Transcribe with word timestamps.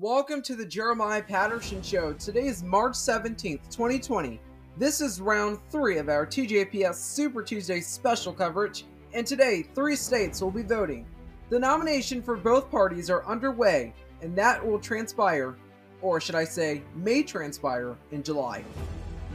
Welcome 0.00 0.42
to 0.42 0.56
the 0.56 0.66
Jeremiah 0.66 1.22
Patterson 1.22 1.80
Show. 1.80 2.14
Today 2.14 2.46
is 2.46 2.64
March 2.64 2.94
17th, 2.94 3.70
2020. 3.70 4.40
This 4.76 5.00
is 5.00 5.20
round 5.20 5.60
three 5.70 5.98
of 5.98 6.08
our 6.08 6.26
TJPS 6.26 6.96
Super 6.96 7.44
Tuesday 7.44 7.80
special 7.80 8.32
coverage, 8.32 8.86
and 9.12 9.24
today 9.24 9.62
three 9.72 9.94
states 9.94 10.42
will 10.42 10.50
be 10.50 10.64
voting. 10.64 11.06
The 11.48 11.60
nomination 11.60 12.22
for 12.22 12.36
both 12.36 12.72
parties 12.72 13.08
are 13.08 13.24
underway, 13.24 13.94
and 14.20 14.34
that 14.34 14.66
will 14.66 14.80
transpire, 14.80 15.54
or 16.02 16.20
should 16.20 16.34
I 16.34 16.44
say, 16.44 16.82
may 16.96 17.22
transpire, 17.22 17.96
in 18.10 18.24
July. 18.24 18.64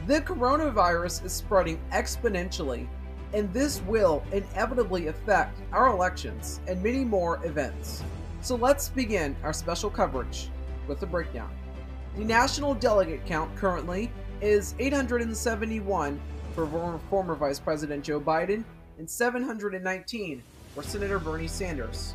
The 0.06 0.20
coronavirus 0.20 1.24
is 1.24 1.32
spreading 1.32 1.80
exponentially, 1.90 2.86
and 3.32 3.50
this 3.54 3.80
will 3.84 4.22
inevitably 4.30 5.06
affect 5.06 5.58
our 5.72 5.88
elections 5.88 6.60
and 6.68 6.82
many 6.82 7.02
more 7.02 7.42
events. 7.46 8.04
So 8.42 8.56
let's 8.56 8.88
begin 8.88 9.36
our 9.44 9.52
special 9.52 9.90
coverage 9.90 10.48
with 10.88 11.02
a 11.02 11.06
breakdown. 11.06 11.50
The 12.16 12.24
national 12.24 12.74
delegate 12.74 13.26
count 13.26 13.54
currently 13.54 14.10
is 14.40 14.74
871 14.78 16.18
for 16.54 16.98
former 17.10 17.34
Vice 17.34 17.60
President 17.60 18.02
Joe 18.02 18.18
Biden 18.18 18.64
and 18.98 19.08
719 19.08 20.42
for 20.74 20.82
Senator 20.82 21.18
Bernie 21.18 21.46
Sanders. 21.46 22.14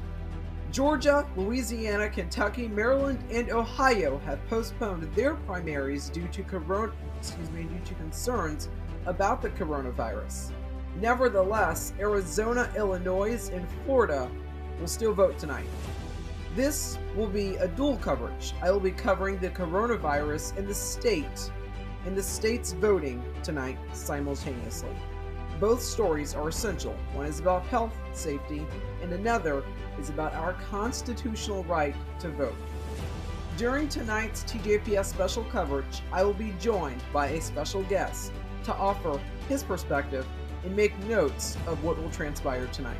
Georgia, 0.71 1.27
Louisiana, 1.37 2.09
Kentucky, 2.09 2.67
Maryland, 2.67 3.23
and 3.29 3.51
Ohio 3.51 4.17
have 4.25 4.45
postponed 4.47 5.03
their 5.13 5.35
primaries 5.35 6.09
due 6.09 6.27
to 6.29 6.41
corona, 6.41 6.91
excuse 7.19 7.51
me, 7.51 7.63
due 7.63 7.85
to 7.85 7.93
concerns 7.93 8.67
about 9.05 9.43
the 9.43 9.49
coronavirus. 9.51 10.51
Nevertheless, 10.99 11.93
Arizona, 11.99 12.69
Illinois, 12.75 13.49
and 13.49 13.67
Florida 13.85 14.29
will 14.79 14.87
still 14.87 15.13
vote 15.13 15.37
tonight. 15.37 15.67
This 16.55 16.97
will 17.17 17.27
be 17.27 17.57
a 17.57 17.67
dual 17.67 17.97
coverage. 17.97 18.53
I 18.61 18.71
will 18.71 18.79
be 18.79 18.91
covering 18.91 19.39
the 19.39 19.49
coronavirus 19.49 20.55
in 20.55 20.65
the 20.65 20.73
state 20.73 21.51
and 22.05 22.15
the 22.15 22.23
state's 22.23 22.71
voting 22.71 23.21
tonight 23.43 23.77
simultaneously. 23.91 24.95
Both 25.59 25.81
stories 25.81 26.33
are 26.33 26.47
essential. 26.47 26.95
One 27.11 27.25
is 27.25 27.41
about 27.41 27.65
health 27.65 27.93
safety, 28.13 28.65
and 29.01 29.11
another 29.11 29.65
is 29.99 30.09
about 30.09 30.33
our 30.33 30.53
constitutional 30.69 31.65
right 31.65 31.95
to 32.19 32.29
vote. 32.29 32.55
During 33.57 33.89
tonight's 33.89 34.45
TJPS 34.45 35.05
special 35.05 35.43
coverage, 35.45 36.03
I 36.13 36.23
will 36.23 36.33
be 36.33 36.53
joined 36.59 37.01
by 37.11 37.27
a 37.27 37.41
special 37.41 37.83
guest 37.83 38.31
to 38.63 38.73
offer 38.73 39.19
his 39.49 39.61
perspective 39.63 40.25
and 40.63 40.73
make 40.73 40.97
notes 41.05 41.57
of 41.67 41.83
what 41.83 41.97
will 41.97 42.11
transpire 42.11 42.67
tonight. 42.67 42.97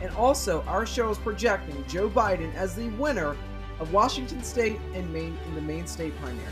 And 0.00 0.14
also, 0.14 0.62
our 0.62 0.86
show 0.86 1.10
is 1.10 1.18
projecting 1.18 1.84
Joe 1.88 2.08
Biden 2.08 2.54
as 2.54 2.74
the 2.74 2.88
winner 2.90 3.36
of 3.80 3.92
Washington 3.92 4.42
State 4.42 4.78
and 4.94 5.12
Maine 5.12 5.36
in 5.46 5.54
the 5.54 5.60
Maine 5.60 5.86
state 5.86 6.18
primary. 6.20 6.46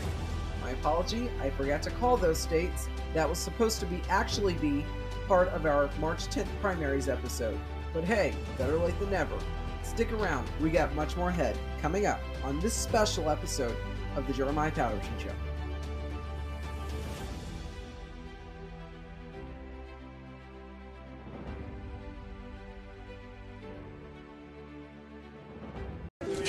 My 0.61 0.71
apology, 0.71 1.29
I 1.41 1.49
forgot 1.51 1.83
to 1.83 1.91
call 1.91 2.17
those 2.17 2.39
states. 2.39 2.87
That 3.13 3.29
was 3.29 3.37
supposed 3.37 3.79
to 3.81 3.85
be 3.85 4.01
actually 4.09 4.55
be 4.55 4.83
part 5.27 5.49
of 5.49 5.65
our 5.65 5.89
March 5.99 6.25
10th 6.27 6.47
primaries 6.61 7.07
episode. 7.07 7.59
But 7.93 8.03
hey, 8.03 8.33
better 8.57 8.77
late 8.77 8.99
than 8.99 9.11
never. 9.11 9.37
Stick 9.83 10.11
around, 10.11 10.49
we 10.59 10.71
got 10.71 10.95
much 10.95 11.15
more 11.15 11.29
ahead 11.29 11.57
coming 11.81 12.07
up 12.07 12.19
on 12.43 12.59
this 12.59 12.73
special 12.73 13.29
episode 13.29 13.75
of 14.15 14.25
the 14.27 14.33
Jeremiah 14.33 14.71
Patterson 14.71 15.13
Show. 15.19 15.44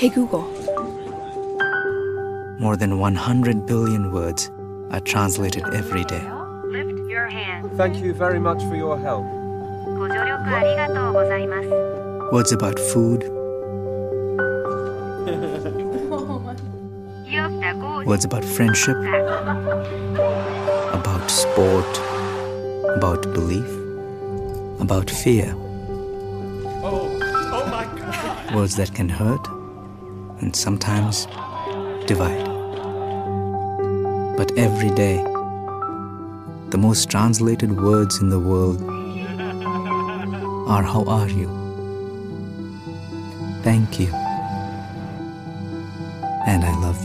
Hey 0.06 0.14
Google. 0.14 0.46
More 2.60 2.76
than 2.76 3.00
100 3.00 3.66
billion 3.66 4.12
words 4.12 4.52
are 4.92 5.00
translated 5.00 5.64
every 5.74 6.04
day. 6.04 6.22
Lift 6.66 7.10
your 7.10 7.26
hand. 7.26 7.72
Thank 7.76 7.96
you 7.96 8.14
very 8.14 8.38
much 8.38 8.62
for 8.68 8.76
your 8.76 8.96
help. 8.96 9.24
Words 12.32 12.52
about 12.52 12.78
food. 12.78 13.24
words 18.06 18.24
about 18.24 18.44
friendship, 18.44 18.96
about 20.94 21.28
sport, 21.28 21.98
about 22.96 23.22
belief, 23.34 23.68
about 24.80 25.10
fear. 25.10 25.52
Oh, 26.86 27.10
oh 27.52 27.66
my 27.66 27.84
God. 27.98 28.54
Words 28.54 28.76
that 28.76 28.94
can 28.94 29.08
hurt, 29.08 29.55
and 30.40 30.54
sometimes 30.54 31.26
divide. 32.06 32.44
But 34.36 34.52
every 34.56 34.90
day, 34.90 35.16
the 36.70 36.78
most 36.78 37.10
translated 37.10 37.80
words 37.80 38.20
in 38.20 38.28
the 38.28 38.40
world 38.40 38.82
are 40.68 40.82
How 40.82 41.04
are 41.04 41.28
you? 41.28 41.48
Thank 43.62 43.98
you. 43.98 44.12
And 46.46 46.64
I 46.64 46.74
love 46.80 46.95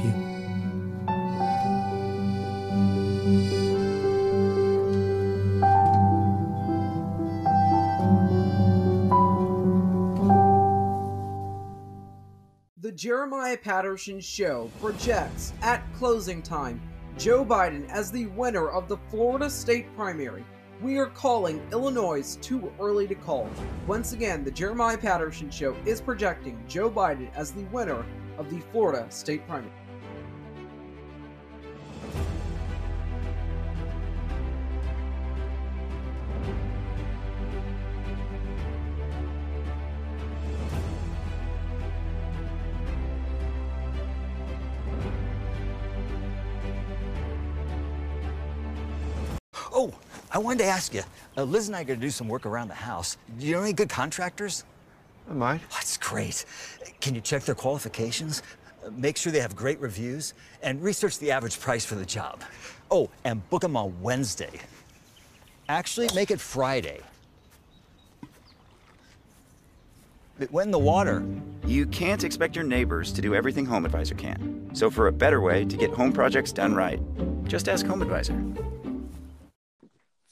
The 12.91 12.97
Jeremiah 12.97 13.55
Patterson 13.55 14.19
Show 14.19 14.69
projects 14.81 15.53
at 15.61 15.81
closing 15.93 16.41
time 16.41 16.81
Joe 17.17 17.45
Biden 17.45 17.87
as 17.89 18.11
the 18.11 18.25
winner 18.25 18.67
of 18.67 18.89
the 18.89 18.97
Florida 19.09 19.49
state 19.49 19.85
primary. 19.95 20.43
We 20.81 20.97
are 20.97 21.05
calling 21.05 21.65
Illinois 21.71 22.37
too 22.41 22.69
early 22.81 23.07
to 23.07 23.15
call. 23.15 23.49
Once 23.87 24.11
again, 24.11 24.43
the 24.43 24.51
Jeremiah 24.51 24.97
Patterson 24.97 25.49
Show 25.49 25.73
is 25.85 26.01
projecting 26.01 26.61
Joe 26.67 26.91
Biden 26.91 27.33
as 27.33 27.53
the 27.53 27.63
winner 27.71 28.05
of 28.37 28.49
the 28.49 28.59
Florida 28.73 29.05
state 29.09 29.47
primary. 29.47 29.71
Oh, 49.81 49.91
I 50.29 50.37
wanted 50.37 50.59
to 50.59 50.65
ask 50.65 50.93
you. 50.93 51.01
Uh, 51.35 51.41
Liz 51.41 51.65
and 51.67 51.75
I 51.75 51.81
are 51.81 51.83
going 51.83 51.99
to 51.99 52.05
do 52.05 52.11
some 52.11 52.27
work 52.27 52.45
around 52.45 52.67
the 52.67 52.75
house. 52.75 53.17
Do 53.39 53.47
you 53.47 53.55
know 53.55 53.63
any 53.63 53.73
good 53.73 53.89
contractors? 53.89 54.63
I 55.27 55.33
might. 55.33 55.61
That's 55.71 55.97
great. 55.97 56.45
Can 56.99 57.15
you 57.15 57.21
check 57.21 57.45
their 57.45 57.55
qualifications? 57.55 58.43
Uh, 58.85 58.91
Make 58.91 59.17
sure 59.17 59.31
they 59.31 59.39
have 59.39 59.55
great 59.55 59.79
reviews 59.79 60.35
and 60.61 60.83
research 60.83 61.17
the 61.17 61.31
average 61.31 61.59
price 61.59 61.83
for 61.83 61.95
the 61.95 62.05
job. 62.05 62.43
Oh, 62.91 63.09
and 63.23 63.47
book 63.49 63.63
them 63.63 63.75
on 63.75 63.99
Wednesday. 64.03 64.51
Actually, 65.67 66.09
make 66.13 66.29
it 66.29 66.39
Friday. 66.39 66.99
But 70.37 70.51
When 70.51 70.69
the 70.69 70.77
water. 70.77 71.23
You 71.65 71.87
can't 71.87 72.23
expect 72.23 72.55
your 72.55 72.65
neighbors 72.65 73.11
to 73.13 73.21
do 73.21 73.33
everything 73.33 73.65
HomeAdvisor 73.65 74.15
can. 74.15 74.69
So, 74.73 74.91
for 74.91 75.07
a 75.07 75.11
better 75.11 75.41
way 75.41 75.65
to 75.65 75.75
get 75.75 75.89
home 75.89 76.13
projects 76.13 76.51
done 76.51 76.75
right, 76.75 76.99
just 77.47 77.67
ask 77.67 77.83
HomeAdvisor. 77.85 78.70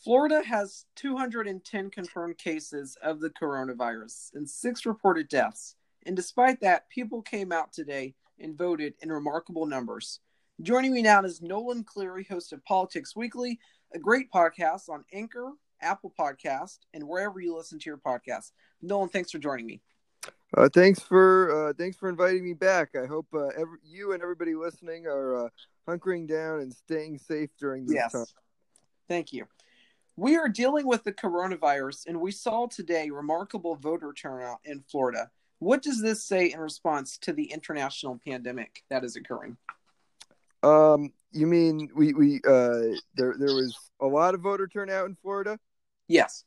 Florida 0.04 0.42
has 0.46 0.86
210 0.96 1.90
confirmed 1.90 2.38
cases 2.38 2.98
of 3.04 3.20
the 3.20 3.30
coronavirus 3.30 4.34
and 4.34 4.50
six 4.50 4.86
reported 4.86 5.28
deaths. 5.28 5.76
And 6.06 6.16
despite 6.16 6.62
that, 6.62 6.88
people 6.90 7.22
came 7.22 7.52
out 7.52 7.74
today 7.74 8.16
and 8.40 8.58
voted 8.58 8.94
in 9.02 9.12
remarkable 9.12 9.66
numbers. 9.66 10.22
Joining 10.62 10.94
me 10.94 11.02
now 11.02 11.22
is 11.24 11.42
Nolan 11.42 11.84
Cleary, 11.84 12.24
host 12.24 12.54
of 12.54 12.64
Politics 12.64 13.16
Weekly, 13.16 13.60
a 13.94 14.00
great 14.00 14.32
podcast 14.32 14.90
on 14.90 15.04
Anchor, 15.12 15.52
Apple 15.82 16.14
Podcast, 16.18 16.80
and 16.94 17.06
wherever 17.06 17.42
you 17.42 17.56
listen 17.56 17.80
to 17.80 17.90
your 17.90 17.98
podcast. 17.98 18.52
Nolan, 18.82 19.10
thanks 19.10 19.32
for 19.32 19.40
joining 19.40 19.66
me. 19.66 19.82
Uh, 20.58 20.68
thanks 20.74 21.00
for 21.00 21.70
uh, 21.70 21.74
thanks 21.78 21.96
for 21.98 22.10
inviting 22.10 22.44
me 22.44 22.54
back. 22.54 22.90
I 22.96 23.06
hope 23.06 23.28
uh, 23.34 23.48
every, 23.48 23.78
you 23.84 24.14
and 24.14 24.22
everybody 24.24 24.56
listening 24.56 25.06
are 25.06 25.46
uh, 25.46 25.50
hunkering 25.88 26.28
down 26.28 26.60
and 26.62 26.74
staying 26.74 27.20
safe 27.20 27.50
during 27.60 27.86
this 27.86 27.96
Yes. 27.96 28.12
time. 28.14 28.26
Thank 29.08 29.32
you. 29.34 29.46
We 30.20 30.36
are 30.36 30.50
dealing 30.50 30.86
with 30.86 31.06
the 31.06 31.14
coronavirus, 31.14 32.08
and 32.08 32.20
we 32.20 32.34
saw 32.34 32.68
today 32.68 33.10
remarkable 33.10 33.78
voter 33.78 34.12
turnout 34.12 34.60
in 34.66 34.84
Florida. 34.92 35.32
What 35.60 35.82
does 35.82 36.02
this 36.02 36.26
say 36.26 36.52
in 36.52 36.60
response 36.60 37.18
to 37.20 37.32
the 37.32 37.46
international 37.46 38.20
pandemic 38.28 38.84
that 38.90 39.06
is 39.06 39.16
occurring? 39.16 39.56
Um, 40.62 41.14
you 41.32 41.48
mean 41.48 41.90
we 41.96 42.14
we 42.14 42.42
uh, 42.46 42.98
there 43.16 43.36
there 43.40 43.56
was 43.56 43.78
a 44.02 44.08
lot 44.08 44.36
of 44.36 44.42
voter 44.42 44.68
turnout 44.68 45.06
in 45.06 45.16
Florida? 45.16 45.58
Yes. 46.10 46.44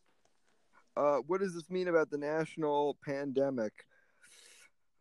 Uh, 0.94 1.20
what 1.26 1.40
does 1.40 1.54
this 1.54 1.70
mean 1.70 1.88
about 1.88 2.10
the 2.10 2.18
national 2.18 2.98
pandemic? 3.02 3.72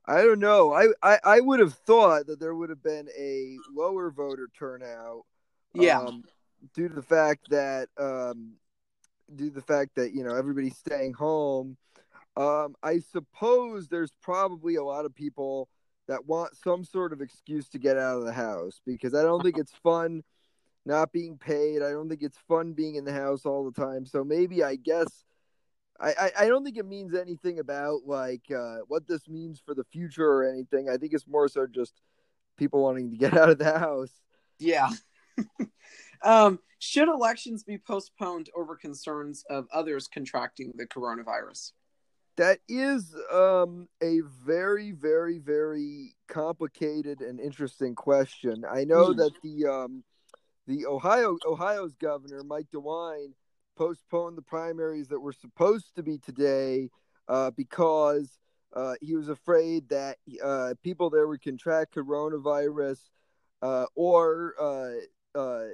I 0.06 0.22
don't 0.22 0.40
know. 0.40 0.72
I, 0.72 0.88
I, 1.04 1.20
I 1.26 1.40
would 1.42 1.60
have 1.60 1.74
thought 1.74 2.28
that 2.28 2.40
there 2.40 2.56
would 2.56 2.70
have 2.70 2.82
been 2.82 3.10
a 3.20 3.58
lower 3.76 4.12
voter 4.12 4.48
turnout. 4.58 5.26
Yeah. 5.74 6.00
Um, 6.00 6.24
due 6.74 6.88
to 6.88 6.96
the 6.96 7.02
fact 7.02 7.50
that 7.50 7.90
um, 7.98 8.54
due 9.36 9.50
to 9.50 9.56
the 9.56 9.62
fact 9.62 9.96
that 9.96 10.14
you 10.14 10.24
know 10.24 10.36
everybody's 10.36 10.78
staying 10.78 11.14
home. 11.14 11.78
Um, 12.38 12.76
I 12.82 13.00
suppose 13.00 13.88
there's 13.88 14.14
probably 14.22 14.76
a 14.76 14.84
lot 14.84 15.06
of 15.06 15.14
people 15.14 15.68
that 16.08 16.26
want 16.26 16.56
some 16.56 16.84
sort 16.84 17.14
of 17.14 17.22
excuse 17.22 17.68
to 17.70 17.80
get 17.80 17.98
out 17.98 18.18
of 18.18 18.26
the 18.26 18.34
house 18.34 18.82
because 18.86 19.14
I 19.14 19.22
don't 19.22 19.44
think 19.44 19.58
it's 19.58 19.74
fun 19.84 20.24
not 20.86 21.12
being 21.12 21.38
paid. 21.38 21.82
I 21.82 21.92
don't 21.92 22.10
think 22.10 22.24
it's 22.24 22.38
fun 22.48 22.74
being 22.74 22.96
in 22.96 23.06
the 23.06 23.14
house 23.14 23.46
all 23.46 23.70
the 23.70 23.82
time. 23.82 24.06
So 24.06 24.24
maybe 24.24 24.64
I 24.64 24.76
guess 24.76 25.24
I, 26.00 26.14
I, 26.20 26.32
I 26.40 26.48
don't 26.48 26.64
think 26.64 26.78
it 26.78 26.86
means 26.86 27.14
anything 27.14 27.60
about 27.60 28.02
like 28.06 28.50
uh, 28.52 28.80
what 28.88 29.08
this 29.08 29.28
means 29.28 29.62
for 29.64 29.76
the 29.76 29.84
future 29.84 30.26
or 30.26 30.44
anything. 30.44 30.90
I 30.90 30.98
think 30.98 31.14
it's 31.14 31.28
more 31.28 31.48
so 31.48 31.68
just 31.68 32.02
people 32.58 32.82
wanting 32.82 33.12
to 33.12 33.18
get 33.18 33.34
out 33.38 33.50
of 33.50 33.60
the 33.60 33.78
house. 33.78 34.12
Yeah. 34.58 34.90
um, 36.24 36.60
should 36.82 37.08
elections 37.10 37.64
be 37.64 37.78
postponed 37.78 38.50
over 38.56 38.76
concerns 38.76 39.46
of 39.52 39.68
others 39.72 40.08
contracting 40.08 40.74
the 40.76 40.88
coronavirus? 40.88 41.74
That 42.38 42.58
is 42.68 43.16
um, 43.32 43.88
a 44.02 44.22
very, 44.44 44.92
very, 44.92 45.38
very 45.38 46.16
complicated 46.28 47.22
and 47.22 47.40
interesting 47.40 47.94
question. 47.94 48.66
I 48.68 48.84
know 48.84 49.12
Hmm. 49.12 49.18
that 49.18 49.32
the 49.44 49.68
um, 49.68 50.04
the 50.66 50.88
Ohio 50.88 51.38
Ohio's 51.46 51.94
governor 51.94 52.44
Mike 52.44 52.68
DeWine 52.74 53.34
postponed 53.78 54.36
the 54.36 54.42
primaries 54.42 55.08
that 55.10 55.20
were 55.20 55.34
supposed 55.34 55.94
to 55.96 56.02
be 56.04 56.18
today 56.18 56.90
uh, 57.28 57.52
because 57.52 58.40
uh, 58.76 58.96
he 59.02 59.16
was 59.16 59.30
afraid 59.30 59.88
that 59.90 60.18
uh, 60.44 60.74
people 60.82 61.12
there 61.12 61.28
would 61.28 61.44
contract 61.44 61.94
coronavirus 61.94 63.00
uh, 63.62 63.86
or 63.94 64.56
uh, 64.60 65.38
uh, 65.40 65.68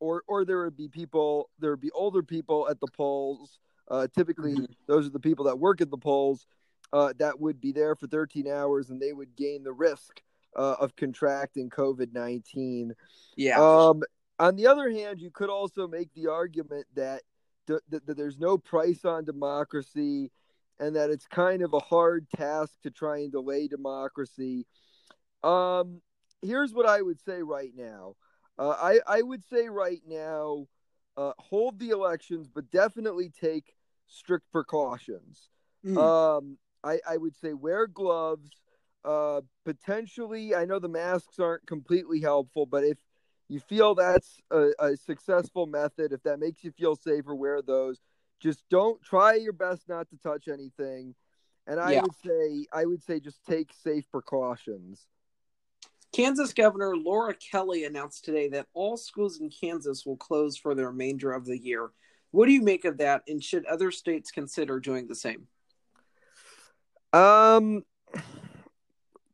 or 0.00 0.22
or 0.26 0.44
there 0.44 0.64
would 0.64 0.76
be 0.76 0.88
people 0.88 1.50
there 1.58 1.70
would 1.70 1.80
be 1.80 1.90
older 1.92 2.22
people 2.22 2.68
at 2.68 2.80
the 2.80 2.88
polls. 2.88 3.58
Uh, 3.88 4.06
typically, 4.14 4.54
Mhm. 4.54 4.66
those 4.86 5.06
are 5.06 5.10
the 5.10 5.20
people 5.20 5.44
that 5.44 5.58
work 5.58 5.80
at 5.80 5.90
the 5.90 5.98
polls 5.98 6.46
uh, 6.92 7.12
that 7.18 7.38
would 7.40 7.60
be 7.60 7.72
there 7.72 7.94
for 7.94 8.06
13 8.06 8.46
hours, 8.46 8.90
and 8.90 9.00
they 9.00 9.12
would 9.12 9.34
gain 9.36 9.62
the 9.64 9.72
risk 9.72 10.22
uh, 10.56 10.76
of 10.80 10.94
contracting 10.96 11.68
COVID 11.68 12.12
19. 12.12 12.94
Yeah. 13.36 13.60
Um, 13.60 14.02
on 14.38 14.56
the 14.56 14.66
other 14.66 14.90
hand, 14.90 15.20
you 15.20 15.30
could 15.30 15.50
also 15.50 15.86
make 15.86 16.12
the 16.14 16.28
argument 16.28 16.86
that, 16.94 17.22
d- 17.66 17.78
that, 17.88 18.06
that 18.06 18.16
there's 18.16 18.38
no 18.38 18.56
price 18.58 19.04
on 19.04 19.24
democracy 19.24 20.30
and 20.80 20.94
that 20.96 21.10
it's 21.10 21.26
kind 21.26 21.62
of 21.62 21.72
a 21.72 21.78
hard 21.78 22.28
task 22.30 22.80
to 22.82 22.90
try 22.90 23.18
and 23.18 23.32
delay 23.32 23.68
democracy. 23.68 24.66
Um, 25.42 26.00
here's 26.42 26.72
what 26.72 26.86
I 26.86 27.02
would 27.02 27.20
say 27.20 27.42
right 27.42 27.72
now. 27.76 28.16
Uh, 28.58 28.70
I, 28.70 29.00
I 29.06 29.22
would 29.22 29.42
say 29.44 29.68
right 29.68 30.00
now, 30.06 30.66
uh, 31.16 31.32
hold 31.38 31.78
the 31.78 31.90
elections, 31.90 32.48
but 32.52 32.70
definitely 32.70 33.30
take 33.30 33.74
strict 34.06 34.50
precautions. 34.52 35.48
Mm. 35.84 35.98
Um, 35.98 36.58
I, 36.82 37.00
I 37.08 37.16
would 37.16 37.36
say 37.36 37.52
wear 37.52 37.86
gloves. 37.86 38.50
Uh, 39.04 39.42
potentially, 39.64 40.54
I 40.54 40.64
know 40.64 40.78
the 40.78 40.88
masks 40.88 41.38
aren't 41.38 41.66
completely 41.66 42.20
helpful, 42.20 42.66
but 42.66 42.84
if 42.84 42.98
you 43.48 43.60
feel 43.60 43.94
that's 43.94 44.38
a, 44.50 44.70
a 44.78 44.96
successful 44.96 45.66
method, 45.66 46.12
if 46.12 46.22
that 46.22 46.38
makes 46.38 46.64
you 46.64 46.72
feel 46.72 46.96
safer, 46.96 47.34
wear 47.34 47.60
those. 47.60 48.00
Just 48.40 48.64
don't 48.70 49.02
try 49.02 49.34
your 49.34 49.52
best 49.52 49.88
not 49.88 50.08
to 50.10 50.16
touch 50.16 50.48
anything. 50.48 51.14
And 51.66 51.80
I 51.80 51.92
Yeah. 51.92 52.02
would 52.02 52.14
say, 52.24 52.66
I 52.72 52.84
would 52.84 53.02
say, 53.02 53.20
just 53.20 53.42
take 53.44 53.72
safe 53.72 54.04
precautions. 54.10 55.06
Kansas 56.14 56.52
Governor 56.52 56.96
Laura 56.96 57.34
Kelly 57.34 57.84
announced 57.84 58.24
today 58.24 58.48
that 58.50 58.66
all 58.72 58.96
schools 58.96 59.40
in 59.40 59.50
Kansas 59.50 60.06
will 60.06 60.16
close 60.16 60.56
for 60.56 60.72
the 60.72 60.86
remainder 60.86 61.32
of 61.32 61.44
the 61.44 61.58
year. 61.58 61.90
What 62.30 62.46
do 62.46 62.52
you 62.52 62.62
make 62.62 62.84
of 62.84 62.98
that, 62.98 63.22
and 63.26 63.42
should 63.42 63.66
other 63.66 63.90
states 63.90 64.30
consider 64.30 64.78
doing 64.78 65.08
the 65.08 65.16
same? 65.16 65.48
Um, 67.12 67.84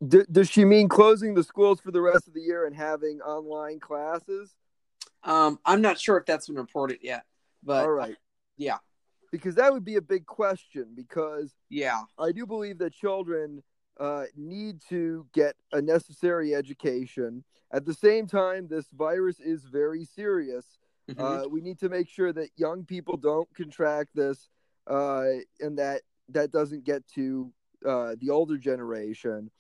d- 0.07 0.25
does 0.31 0.49
she 0.49 0.65
mean 0.65 0.89
closing 0.89 1.35
the 1.35 1.45
schools 1.45 1.81
for 1.81 1.91
the 1.91 2.01
rest 2.01 2.27
of 2.27 2.33
the 2.33 2.41
year 2.41 2.67
and 2.67 2.75
having 2.75 3.21
online 3.21 3.79
classes? 3.79 4.55
Um, 5.23 5.59
I'm 5.67 5.83
not 5.83 6.01
sure 6.01 6.17
if 6.17 6.25
that's 6.25 6.47
been 6.47 6.57
reported 6.57 7.01
yet, 7.03 7.25
but 7.63 7.85
All 7.85 7.93
right. 7.93 8.17
yeah, 8.57 8.79
Because 9.31 9.57
that 9.57 9.71
would 9.71 9.85
be 9.85 9.97
a 9.97 10.03
big 10.03 10.25
question. 10.25 10.87
Because 10.95 11.53
yeah, 11.69 12.01
I 12.19 12.33
do 12.33 12.47
believe 12.47 12.79
that 12.79 12.95
children 12.95 13.63
uh, 14.01 14.25
need 14.35 14.81
to 14.89 15.27
get 15.33 15.55
a 15.73 15.81
necessary 15.81 16.55
education. 16.55 17.45
At 17.71 17.85
the 17.85 17.95
same 17.95 18.27
time, 18.27 18.67
this 18.67 18.87
virus 18.91 19.39
is 19.39 19.63
very 19.65 20.05
serious. 20.05 20.79
Mhm. 21.09 21.21
Uh, 21.21 21.49
we 21.49 21.61
need 21.61 21.79
to 21.81 21.89
make 21.89 22.09
sure 22.09 22.33
that 22.33 22.51
young 22.57 22.85
people 22.85 23.17
don't 23.17 23.53
contract 23.55 24.11
this, 24.15 24.49
uh, 24.87 25.27
and 25.61 25.79
that 25.79 26.03
that 26.31 26.51
doesn't 26.51 26.85
get 26.85 27.07
to 27.09 27.53
uh, 27.85 28.15
the 28.19 28.31
older 28.31 28.57
generation. 28.57 29.51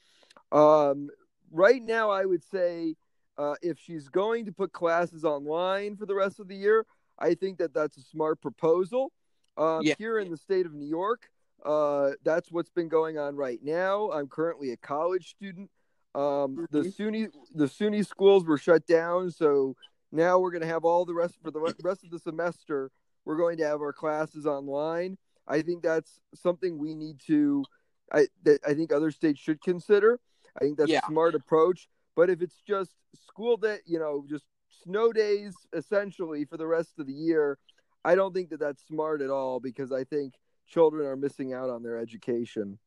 Um, 0.52 1.10
right 1.50 1.82
now, 1.82 2.10
I 2.10 2.24
would 2.24 2.44
say 2.44 2.96
uh, 3.38 3.54
if 3.62 3.78
she's 3.78 4.08
going 4.08 4.44
to 4.44 4.52
put 4.52 4.72
classes 4.72 5.24
online 5.24 5.96
for 5.96 6.06
the 6.06 6.14
rest 6.14 6.40
of 6.40 6.48
the 6.48 6.56
year, 6.56 6.86
I 7.18 7.34
think 7.34 7.58
that 7.58 7.72
that's 7.72 7.96
a 7.96 8.02
smart 8.02 8.40
proposal. 8.40 9.12
Um, 9.56 9.82
Yeah. 9.82 9.94
Here 9.98 10.18
in 10.18 10.30
the 10.30 10.36
state 10.36 10.66
of 10.66 10.74
New 10.74 10.86
York, 10.86 11.30
uh, 11.64 12.10
that's 12.24 12.50
what's 12.50 12.70
been 12.70 12.88
going 12.88 13.18
on 13.18 13.36
right 13.36 13.60
now. 13.62 14.10
I'm 14.12 14.28
currently 14.28 14.70
a 14.72 14.76
college 14.76 15.30
student. 15.30 15.70
Um, 16.14 16.66
The 16.70 16.80
Mhm. 16.80 16.92
SUNY 16.94 17.28
the 17.54 17.68
SUNY 17.68 18.04
schools 18.04 18.44
were 18.44 18.58
shut 18.58 18.86
down, 18.86 19.30
so 19.30 19.76
now 20.10 20.38
we're 20.38 20.50
going 20.50 20.62
to 20.62 20.66
have 20.66 20.84
all 20.84 21.04
the 21.04 21.14
rest 21.14 21.36
for 21.42 21.50
the 21.50 21.60
rest 21.60 22.04
of 22.04 22.10
the 22.10 22.18
semester. 22.18 22.90
We're 23.24 23.36
going 23.36 23.58
to 23.58 23.66
have 23.66 23.80
our 23.80 23.92
classes 23.92 24.46
online. 24.46 25.18
I 25.46 25.62
think 25.62 25.82
that's 25.82 26.20
something 26.34 26.78
we 26.78 26.94
need 26.94 27.20
to. 27.26 27.64
I 28.12 28.26
that 28.42 28.60
I 28.66 28.74
think 28.74 28.92
other 28.92 29.10
states 29.12 29.38
should 29.38 29.60
consider. 29.62 30.18
I 30.56 30.60
think 30.64 30.78
that's 30.78 30.90
Yeah. 30.90 31.00
a 31.04 31.06
smart 31.06 31.34
approach. 31.36 31.88
But 32.16 32.28
if 32.28 32.42
it's 32.42 32.60
just 32.62 32.96
school 33.14 33.56
day, 33.56 33.78
you 33.86 33.98
know, 34.00 34.24
just 34.28 34.46
snow 34.68 35.12
days 35.12 35.54
essentially 35.72 36.44
for 36.44 36.56
the 36.56 36.66
rest 36.66 36.98
of 36.98 37.06
the 37.06 37.12
year, 37.12 37.58
I 38.04 38.14
don't 38.16 38.32
think 38.34 38.50
that 38.50 38.58
that's 38.60 38.82
smart 38.84 39.20
at 39.22 39.30
all 39.30 39.60
because 39.60 39.92
I 39.92 40.02
think 40.04 40.34
children 40.70 41.06
are 41.06 41.16
missing 41.16 41.52
out 41.52 41.68
on 41.68 41.82
their 41.82 41.98
education. 41.98 42.78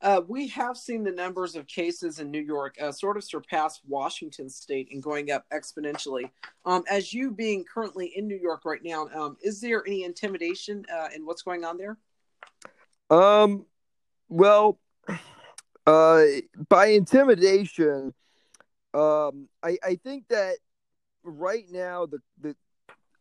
Uh, 0.00 0.20
we 0.26 0.48
have 0.48 0.76
seen 0.76 1.04
the 1.04 1.12
numbers 1.12 1.54
of 1.54 1.64
cases 1.68 2.18
in 2.18 2.28
New 2.30 2.40
York 2.40 2.74
uh, 2.82 2.90
sort 2.90 3.16
of 3.16 3.22
surpass 3.22 3.80
Washington 3.86 4.48
State 4.48 4.88
and 4.90 5.00
going 5.00 5.30
up 5.30 5.44
exponentially. 5.52 6.28
Um, 6.64 6.82
as 6.90 7.14
you 7.14 7.30
being 7.30 7.64
currently 7.64 8.12
in 8.16 8.26
New 8.26 8.36
York 8.36 8.64
right 8.64 8.82
now, 8.82 9.08
um, 9.14 9.36
is 9.42 9.60
there 9.60 9.84
any 9.86 10.02
intimidation 10.02 10.84
uh, 10.92 11.08
in 11.14 11.24
what's 11.24 11.42
going 11.42 11.64
on 11.64 11.78
there? 11.78 11.98
Um, 13.10 13.64
well, 14.28 14.80
uh, 15.86 16.24
by 16.68 16.86
intimidation, 16.86 18.12
um, 18.94 19.48
I 19.62 19.78
I 19.84 19.94
think 20.02 20.26
that 20.28 20.56
right 21.22 21.66
now 21.70 22.06
the 22.06 22.18
the 22.40 22.56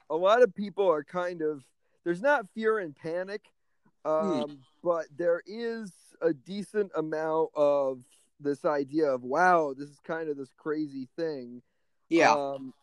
a 0.09 0.15
lot 0.15 0.41
of 0.41 0.55
people 0.55 0.89
are 0.89 1.03
kind 1.03 1.41
of 1.41 1.63
there's 2.03 2.21
not 2.21 2.49
fear 2.55 2.79
and 2.79 2.95
panic, 2.95 3.41
um, 4.05 4.59
but 4.83 5.05
there 5.15 5.41
is 5.45 5.91
a 6.21 6.33
decent 6.33 6.91
amount 6.95 7.49
of 7.55 8.03
this 8.39 8.65
idea 8.65 9.07
of 9.07 9.23
wow, 9.23 9.73
this 9.77 9.89
is 9.89 9.99
kind 10.03 10.29
of 10.29 10.37
this 10.37 10.53
crazy 10.57 11.07
thing. 11.15 11.61
Yeah, 12.09 12.33
Um, 12.33 12.73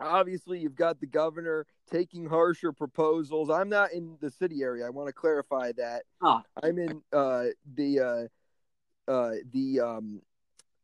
obviously, 0.00 0.58
you've 0.58 0.74
got 0.74 1.00
the 1.00 1.06
governor 1.06 1.66
taking 1.90 2.26
harsher 2.26 2.72
proposals. 2.72 3.50
I'm 3.50 3.68
not 3.68 3.92
in 3.92 4.16
the 4.20 4.30
city 4.30 4.62
area. 4.62 4.86
I 4.86 4.90
want 4.90 5.08
to 5.08 5.12
clarify 5.12 5.72
that. 5.72 6.02
Ah. 6.20 6.42
I'm 6.62 6.78
in 6.78 7.02
uh, 7.12 7.46
the 7.74 8.00
uh, 8.00 9.10
uh, 9.10 9.34
the 9.52 9.80
um, 9.80 10.22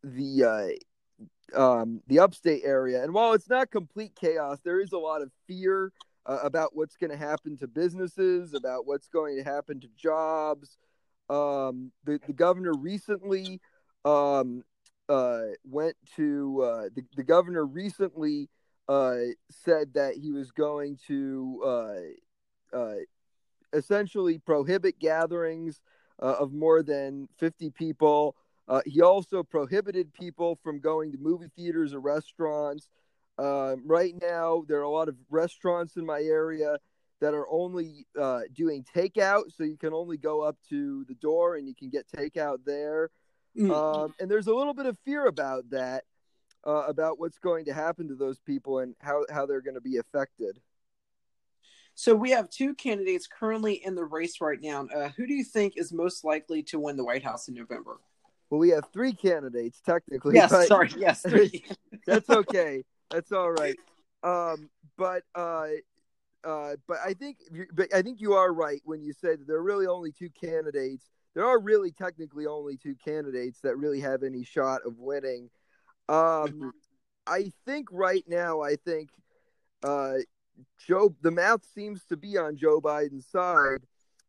the 0.02 0.78
uh, 1.54 1.60
um, 1.60 2.02
the 2.06 2.20
upstate 2.20 2.62
area. 2.64 3.02
And 3.02 3.12
while 3.12 3.32
it's 3.32 3.48
not 3.48 3.70
complete 3.70 4.14
chaos, 4.14 4.58
there 4.64 4.80
is 4.80 4.92
a 4.92 4.98
lot 4.98 5.22
of 5.22 5.30
fear 5.46 5.92
uh, 6.28 6.38
about 6.42 6.76
what's 6.76 6.96
going 6.96 7.10
to 7.10 7.16
happen 7.16 7.56
to 7.56 7.66
businesses, 7.66 8.54
about 8.54 8.86
what's 8.86 9.08
going 9.08 9.36
to 9.36 9.42
happen 9.42 9.80
to 9.80 9.88
jobs. 9.96 10.76
Um, 11.30 11.90
the 12.04 12.20
the 12.26 12.32
governor 12.32 12.72
recently 12.74 13.60
um, 14.04 14.62
uh, 15.08 15.42
went 15.64 15.96
to 16.16 16.62
uh, 16.62 16.88
the, 16.94 17.02
the 17.16 17.24
governor 17.24 17.64
recently 17.64 18.48
uh, 18.88 19.16
said 19.50 19.94
that 19.94 20.14
he 20.14 20.32
was 20.32 20.50
going 20.50 20.98
to 21.06 21.62
uh, 22.74 22.76
uh, 22.76 22.94
essentially 23.72 24.38
prohibit 24.38 24.98
gatherings 24.98 25.80
of 26.20 26.52
more 26.52 26.82
than 26.82 27.28
50 27.38 27.70
people. 27.70 28.34
He 28.84 29.00
also 29.02 29.44
prohibited 29.44 30.12
people 30.12 30.58
from 30.64 30.80
going 30.80 31.12
to 31.12 31.18
movie 31.18 31.46
theaters 31.54 31.94
or 31.94 32.00
restaurants. 32.00 32.88
Um, 33.38 33.82
right 33.86 34.14
now, 34.20 34.64
there 34.66 34.78
are 34.78 34.82
a 34.82 34.90
lot 34.90 35.08
of 35.08 35.16
restaurants 35.30 35.96
in 35.96 36.04
my 36.04 36.20
area 36.20 36.78
that 37.20 37.34
are 37.34 37.48
only 37.50 38.06
uh, 38.18 38.40
doing 38.54 38.84
takeout, 38.94 39.44
so 39.56 39.64
you 39.64 39.76
can 39.76 39.92
only 39.92 40.16
go 40.16 40.42
up 40.42 40.56
to 40.70 41.04
the 41.08 41.14
door 41.14 41.56
and 41.56 41.66
you 41.66 41.74
can 41.74 41.88
get 41.88 42.06
takeout 42.08 42.58
there. 42.64 43.10
Mm. 43.56 43.72
Um, 43.72 44.14
and 44.20 44.30
there's 44.30 44.46
a 44.46 44.54
little 44.54 44.74
bit 44.74 44.86
of 44.86 44.96
fear 45.04 45.26
about 45.26 45.70
that, 45.70 46.04
uh, 46.66 46.84
about 46.86 47.18
what's 47.18 47.38
going 47.38 47.64
to 47.66 47.72
happen 47.72 48.08
to 48.08 48.14
those 48.14 48.38
people 48.40 48.80
and 48.80 48.94
how, 49.00 49.24
how 49.30 49.46
they're 49.46 49.60
going 49.60 49.74
to 49.74 49.80
be 49.80 49.96
affected. 49.96 50.60
So 51.94 52.14
we 52.14 52.30
have 52.30 52.48
two 52.48 52.74
candidates 52.74 53.26
currently 53.26 53.84
in 53.84 53.96
the 53.96 54.04
race 54.04 54.40
right 54.40 54.60
now. 54.60 54.86
Uh, 54.86 55.08
who 55.16 55.26
do 55.26 55.34
you 55.34 55.42
think 55.42 55.76
is 55.76 55.92
most 55.92 56.22
likely 56.22 56.62
to 56.64 56.78
win 56.78 56.96
the 56.96 57.04
White 57.04 57.24
House 57.24 57.48
in 57.48 57.54
November? 57.54 57.98
Well, 58.50 58.60
we 58.60 58.68
have 58.70 58.84
three 58.92 59.12
candidates 59.12 59.80
technically. 59.80 60.36
Yes, 60.36 60.68
sorry, 60.68 60.90
yes, 60.96 61.22
three. 61.22 61.64
that's 62.06 62.30
okay. 62.30 62.84
That's 63.10 63.32
all 63.32 63.50
right. 63.50 63.76
Um, 64.22 64.68
but 64.96 65.22
uh, 65.34 65.68
uh, 66.44 66.76
but 66.86 66.98
I 67.04 67.14
think 67.14 67.38
but 67.72 67.92
I 67.94 68.02
think 68.02 68.20
you 68.20 68.34
are 68.34 68.52
right 68.52 68.80
when 68.84 69.02
you 69.02 69.12
say 69.12 69.36
that 69.36 69.46
there 69.46 69.56
are 69.56 69.62
really 69.62 69.86
only 69.86 70.12
two 70.12 70.30
candidates. 70.30 71.10
There 71.34 71.46
are 71.46 71.60
really 71.60 71.92
technically 71.92 72.46
only 72.46 72.76
two 72.76 72.96
candidates 72.96 73.60
that 73.60 73.76
really 73.76 74.00
have 74.00 74.22
any 74.22 74.44
shot 74.44 74.80
of 74.84 74.98
winning. 74.98 75.50
Um, 76.08 76.72
I 77.26 77.52
think 77.64 77.88
right 77.92 78.24
now, 78.26 78.62
I 78.62 78.76
think 78.76 79.10
uh, 79.82 80.14
Joe. 80.86 81.14
The 81.22 81.30
math 81.30 81.64
seems 81.74 82.04
to 82.06 82.16
be 82.16 82.36
on 82.36 82.56
Joe 82.56 82.80
Biden's 82.80 83.26
side. 83.26 83.82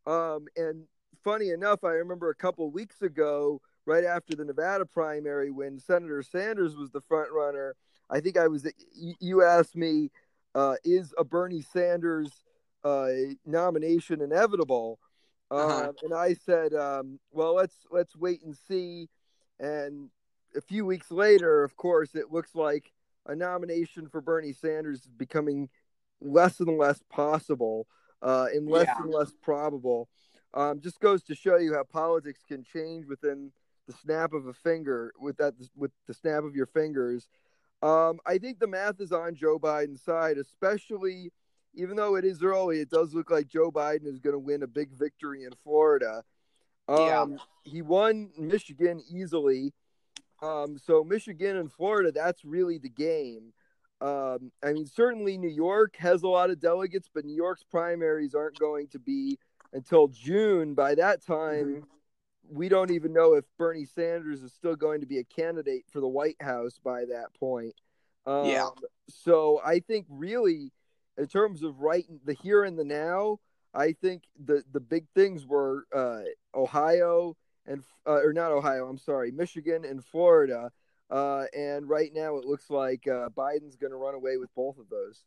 Um, 0.05 0.48
and 0.55 0.83
funny 1.24 1.50
enough, 1.50 1.83
I 1.83 1.91
remember 1.91 2.29
a 2.29 2.36
couple 2.36 2.69
weeks 2.71 3.01
ago, 3.01 3.62
right 3.86 4.03
after 4.03 4.36
the 4.36 4.45
Nevada 4.45 4.86
primary, 4.86 5.51
when 5.51 5.79
Senator 5.79 6.24
Sanders 6.24 6.75
was 6.75 6.91
the 6.91 7.01
front 7.01 7.29
runner. 7.31 7.75
I 8.09 8.19
think 8.19 8.37
I 8.37 8.47
was. 8.47 8.67
You 9.19 9.43
asked 9.43 9.75
me, 9.75 10.11
uh, 10.55 10.75
"Is 10.83 11.13
a 11.17 11.23
Bernie 11.23 11.61
Sanders 11.61 12.43
uh, 12.83 13.09
nomination 13.45 14.21
inevitable?" 14.21 14.99
Uh-huh. 15.51 15.89
Um, 15.89 15.95
and 16.03 16.13
I 16.13 16.33
said, 16.33 16.73
um, 16.73 17.19
"Well, 17.31 17.55
let's 17.55 17.75
let's 17.91 18.15
wait 18.15 18.41
and 18.43 18.55
see." 18.55 19.09
And 19.59 20.09
a 20.55 20.61
few 20.61 20.85
weeks 20.85 21.11
later, 21.11 21.63
of 21.63 21.75
course, 21.75 22.15
it 22.15 22.31
looks 22.31 22.55
like 22.55 22.91
a 23.25 23.35
nomination 23.35 24.07
for 24.07 24.21
Bernie 24.21 24.53
Sanders 24.53 25.01
is 25.01 25.11
becoming 25.17 25.69
less 26.21 26.59
and 26.59 26.77
less 26.77 27.01
possible, 27.09 27.87
uh, 28.21 28.47
and 28.53 28.67
less 28.67 28.87
Yeah. 28.87 29.03
and 29.03 29.11
less 29.13 29.31
probable. 29.41 30.09
Um, 30.53 30.79
just 30.79 30.99
goes 30.99 31.21
to 31.23 31.35
show 31.35 31.57
you 31.57 31.75
how 31.75 31.83
politics 31.83 32.43
can 32.47 32.63
change 32.63 33.05
within 33.05 33.51
the 33.85 33.93
snap 33.93 34.33
of 34.33 34.47
a 34.47 34.53
finger. 34.53 35.13
With 35.19 35.37
that, 35.37 35.53
with 35.75 35.91
the 36.07 36.13
snap 36.13 36.43
of 36.43 36.55
your 36.55 36.65
fingers. 36.65 37.27
Um, 37.81 38.19
I 38.25 38.38
think 38.38 38.59
the 38.59 38.67
math 38.67 39.00
is 39.00 39.12
on 39.12 39.36
Joe 39.36 39.57
Biden's 39.57 40.01
side, 40.01 40.38
especially 40.38 41.31
even 41.75 41.95
though 41.95 42.15
it 42.15 42.25
is 42.25 42.43
early. 42.43 42.79
It 42.79 42.89
does 42.89 43.13
look 43.13 43.29
like 43.29 43.48
Joe 43.48 43.71
Biden 43.71 44.05
is 44.07 44.19
going 44.19 44.33
to 44.33 44.39
win 44.39 44.63
a 44.63 44.67
big 44.67 44.91
victory 44.91 45.43
in 45.43 45.51
Florida. 45.63 46.24
Um, 46.88 46.98
Yeah. 47.00 47.25
He 47.63 47.81
won 47.81 48.31
Michigan 48.38 49.03
easily. 49.09 49.74
Um, 50.41 50.77
so 50.77 51.03
Michigan 51.03 51.57
and 51.57 51.71
Florida, 51.71 52.12
that's 52.12 52.43
really 52.43 52.77
the 52.77 52.89
game. 52.89 53.53
Um, 54.01 54.51
I 54.63 54.71
mean, 54.71 54.88
certainly 54.88 55.38
New 55.38 55.50
York 55.50 55.98
has 55.98 56.24
a 56.24 56.27
lot 56.27 56.50
of 56.50 56.59
delegates, 56.59 57.09
but 57.13 57.25
New 57.25 57.36
York's 57.36 57.63
primaries 57.63 58.33
aren't 58.33 58.57
going 58.57 58.88
to 58.89 59.00
be 59.00 59.38
until 59.74 60.07
June. 60.07 60.74
By 60.74 60.95
that 60.95 61.24
time, 61.25 61.83
we 62.49 62.69
don't 62.69 62.91
even 62.91 63.13
know 63.13 63.35
if 63.35 63.45
Bernie 63.57 63.85
Sanders 63.85 64.41
is 64.41 64.53
still 64.53 64.75
going 64.75 65.01
to 65.01 65.05
be 65.05 65.19
a 65.19 65.23
candidate 65.23 65.85
for 65.91 65.99
the 65.99 66.07
White 66.07 66.41
House 66.41 66.79
by 66.83 67.05
that 67.05 67.27
point. 67.39 67.75
Um, 68.25 68.45
Yeah. 68.45 68.69
So 69.09 69.61
I 69.63 69.79
think 69.79 70.05
really, 70.09 70.71
in 71.17 71.27
terms 71.27 71.63
of 71.63 71.79
right 71.79 72.05
the 72.25 72.33
here 72.33 72.63
and 72.63 72.77
the 72.77 72.83
now, 72.83 73.39
I 73.73 73.93
think 73.93 74.23
the 74.43 74.63
the 74.71 74.79
big 74.79 75.05
things 75.15 75.45
were 75.45 75.85
uh, 75.95 76.21
Ohio 76.55 77.35
and 77.65 77.83
uh, 78.07 78.21
or 78.23 78.33
not 78.33 78.51
Ohio. 78.51 78.87
I'm 78.87 78.97
sorry, 78.97 79.31
Michigan 79.31 79.85
and 79.85 80.03
Florida. 80.03 80.71
Uh, 81.09 81.45
and 81.57 81.89
right 81.89 82.11
now, 82.13 82.37
it 82.37 82.45
looks 82.45 82.69
like 82.69 83.07
uh, 83.07 83.29
Biden's 83.29 83.75
going 83.75 83.91
to 83.91 83.97
run 83.97 84.13
away 84.13 84.37
with 84.37 84.53
both 84.55 84.77
of 84.77 84.89
those. 84.89 85.23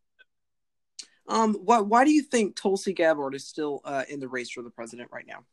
Um, 1.28 1.54
why 1.54 1.80
why 1.80 2.04
do 2.04 2.10
you 2.10 2.22
think 2.22 2.56
Tulsi 2.56 2.92
Gabbard 2.92 3.34
is 3.34 3.46
still 3.46 3.80
uh, 3.84 4.04
in 4.08 4.20
the 4.20 4.28
race 4.28 4.50
for 4.50 4.62
the 4.62 4.70
president 4.70 5.10
right 5.12 5.26
now? 5.26 5.44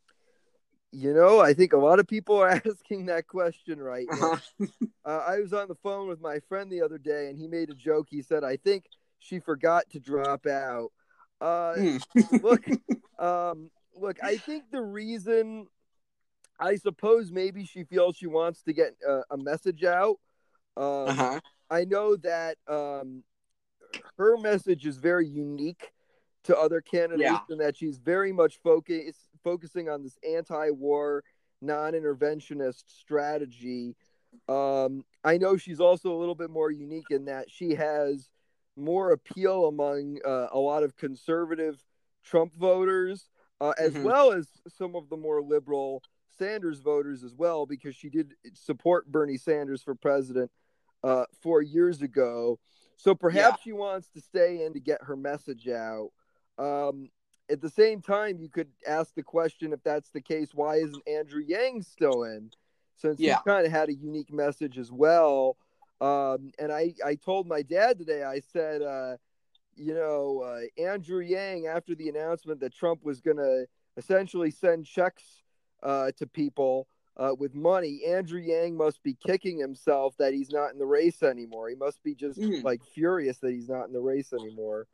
You 0.92 1.14
know, 1.14 1.40
I 1.40 1.54
think 1.54 1.72
a 1.72 1.78
lot 1.78 2.00
of 2.00 2.06
people 2.06 2.36
are 2.36 2.48
asking 2.66 3.06
that 3.06 3.26
question 3.28 3.80
right 3.80 4.08
now. 4.10 4.32
Uh-huh. 4.60 4.66
Uh, 5.02 5.24
I 5.26 5.40
was 5.40 5.54
on 5.54 5.66
the 5.68 5.74
phone 5.76 6.08
with 6.08 6.20
my 6.20 6.40
friend 6.40 6.70
the 6.70 6.82
other 6.82 6.98
day, 6.98 7.30
and 7.30 7.38
he 7.38 7.46
made 7.48 7.70
a 7.70 7.74
joke. 7.74 8.08
He 8.10 8.20
said, 8.20 8.44
"I 8.44 8.56
think 8.58 8.84
she 9.18 9.38
forgot 9.40 9.88
to 9.90 9.98
drop 9.98 10.46
out." 10.46 10.92
Uh, 11.40 11.76
Hmm. 11.76 11.96
look, 12.42 12.62
um, 13.18 13.70
look. 13.94 14.18
I 14.22 14.36
think 14.36 14.64
the 14.70 14.82
reason, 14.82 15.68
I 16.58 16.76
suppose, 16.76 17.32
maybe 17.32 17.64
she 17.64 17.82
feels 17.84 18.16
she 18.16 18.26
wants 18.26 18.62
to 18.64 18.74
get 18.74 18.94
uh, 19.08 19.22
a 19.30 19.38
message 19.38 19.84
out. 19.84 20.18
Um, 20.76 21.08
Uh-huh. 21.08 21.40
I 21.70 21.84
know 21.84 22.16
that 22.16 22.58
um, 22.68 23.24
her 24.18 24.36
message 24.36 24.84
is 24.84 24.98
very 24.98 25.26
unique 25.26 25.92
to 26.44 26.56
other 26.58 26.82
candidates, 26.82 27.22
Yeah. 27.22 27.38
and 27.48 27.60
that 27.60 27.76
she's 27.76 27.96
very 27.98 28.32
much 28.32 28.60
focus 28.62 29.16
focusing 29.42 29.88
on 29.88 30.02
this 30.02 30.18
anti-war, 30.28 31.24
non-interventionist 31.60 32.84
strategy. 32.86 33.96
Um, 34.48 35.04
I 35.24 35.38
know 35.38 35.56
she's 35.56 35.80
also 35.80 36.12
a 36.12 36.18
little 36.18 36.34
bit 36.34 36.50
more 36.50 36.70
unique 36.70 37.10
in 37.10 37.24
that 37.26 37.50
she 37.50 37.74
has 37.74 38.30
more 38.76 39.12
appeal 39.12 39.66
among 39.66 40.18
uh, 40.24 40.48
a 40.52 40.58
lot 40.58 40.82
of 40.82 40.96
conservative 40.96 41.84
Trump 42.22 42.54
voters, 42.54 43.28
uh, 43.60 43.74
as 43.78 43.94
Mhm. 43.94 44.04
well 44.04 44.32
as 44.32 44.48
some 44.68 44.94
of 44.94 45.08
the 45.08 45.16
more 45.16 45.42
liberal 45.42 46.02
Sanders 46.38 46.80
voters 46.80 47.22
as 47.22 47.34
well, 47.34 47.66
because 47.66 47.94
she 47.94 48.08
did 48.08 48.34
support 48.54 49.10
Bernie 49.10 49.36
Sanders 49.36 49.82
for 49.82 49.94
president 49.94 50.50
uh, 51.02 51.24
four 51.40 51.60
years 51.60 52.00
ago. 52.00 52.58
So 52.96 53.14
perhaps 53.14 53.62
she 53.62 53.72
wants 53.72 54.08
to 54.10 54.20
stay 54.20 54.64
in 54.64 54.74
to 54.74 54.80
get 54.80 55.02
her 55.02 55.16
message 55.16 55.68
out. 55.68 56.10
Um, 56.58 57.10
at 57.50 57.60
the 57.60 57.68
same 57.68 58.00
time, 58.00 58.38
you 58.38 58.48
could 58.48 58.68
ask 58.86 59.14
the 59.14 59.22
question 59.22 59.72
if 59.72 59.82
that's 59.82 60.10
the 60.10 60.20
case, 60.20 60.54
why 60.54 60.76
isn't 60.76 61.08
Andrew 61.08 61.42
Yang 61.46 61.82
still 61.82 62.24
in? 62.24 62.50
Since 62.96 63.18
Yeah. 63.20 63.38
he 63.38 63.50
kind 63.50 63.66
of 63.66 63.72
had 63.72 63.88
a 63.88 63.94
unique 63.94 64.32
message 64.32 64.78
as 64.78 64.92
well. 64.92 65.56
Um, 66.00 66.52
and 66.58 66.72
I, 66.72 66.94
I 67.04 67.14
told 67.16 67.46
my 67.46 67.62
dad 67.62 67.98
today, 67.98 68.22
I 68.22 68.40
said, 68.40 68.82
uh, 68.82 69.16
you 69.74 69.94
know, 69.94 70.40
uh, 70.40 70.82
Andrew 70.82 71.20
Yang, 71.20 71.66
after 71.66 71.94
the 71.94 72.08
announcement 72.08 72.60
that 72.60 72.74
Trump 72.74 73.04
was 73.04 73.20
going 73.20 73.36
to 73.38 73.66
essentially 73.96 74.50
send 74.50 74.86
checks 74.86 75.42
uh, 75.82 76.12
to 76.18 76.26
people 76.26 76.86
uh, 77.16 77.34
with 77.38 77.54
money, 77.54 78.02
Andrew 78.06 78.40
Yang 78.40 78.76
must 78.76 79.02
be 79.02 79.14
kicking 79.14 79.58
himself 79.58 80.16
that 80.18 80.32
he's 80.32 80.50
not 80.50 80.72
in 80.72 80.78
the 80.78 80.86
race 80.86 81.22
anymore. 81.22 81.68
He 81.68 81.74
must 81.74 82.02
be 82.02 82.14
just 82.14 82.38
Mm. 82.38 82.62
like 82.64 82.82
furious 82.84 83.38
that 83.38 83.52
he's 83.52 83.68
not 83.68 83.86
in 83.86 83.92
the 83.92 84.00
race 84.00 84.32
anymore. 84.32 84.86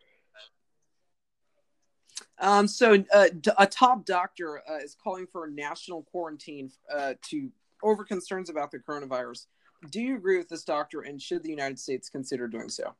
Um, 2.38 2.68
so 2.68 3.02
uh, 3.12 3.28
d- 3.40 3.50
a 3.58 3.66
top 3.66 4.04
doctor 4.04 4.62
uh, 4.68 4.76
is 4.76 4.94
calling 5.02 5.26
for 5.26 5.46
a 5.46 5.50
national 5.50 6.02
quarantine 6.02 6.70
uh, 6.94 7.14
to 7.30 7.50
over 7.82 8.04
concerns 8.04 8.50
about 8.50 8.70
the 8.70 8.78
coronavirus. 8.78 9.46
Do 9.90 10.00
you 10.00 10.16
agree 10.16 10.38
with 10.38 10.48
this 10.48 10.64
doctor, 10.64 11.02
and 11.02 11.20
should 11.20 11.42
the 11.42 11.50
United 11.50 11.78
States 11.78 12.08
consider 12.08 12.48
doing 12.48 12.68
so? 12.68 12.94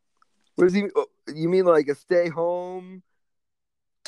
What 0.54 0.64
does 0.64 0.74
he? 0.74 0.84
oh, 0.94 1.06
You 1.34 1.48
mean 1.48 1.64
like 1.64 1.88
a 1.88 1.94
stay 1.94 2.28
home? 2.28 3.02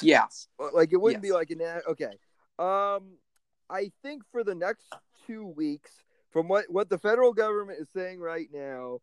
Yes. 0.01 0.49
Like 0.73 0.93
it 0.93 0.97
wouldn't 0.97 1.23
be 1.23 1.33
like 1.33 1.51
an 1.51 1.61
okay. 1.89 2.19
Um, 2.59 3.17
I 3.71 3.91
think 4.03 4.23
for 4.31 4.45
the 4.45 4.55
next 4.55 4.87
two 5.27 5.47
weeks, 5.47 5.91
from 6.31 6.49
what 6.49 6.67
what 6.71 6.89
the 6.89 6.99
federal 6.99 7.33
government 7.33 7.81
is 7.81 7.89
saying 7.95 8.21
right 8.21 8.49
now, 8.53 9.01